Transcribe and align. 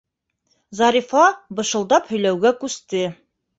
Зарифа 0.79 1.27
бышылдап 1.61 2.11
һөйләүгә 2.15 2.55
күсте. 2.65 3.07